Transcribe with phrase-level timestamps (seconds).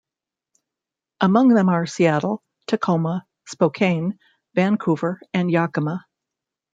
[1.19, 4.17] Among them are Seattle, Tacoma, Spokane,
[4.55, 6.07] Vancouver, and Yakima.